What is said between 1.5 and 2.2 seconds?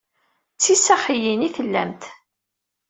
tellamt.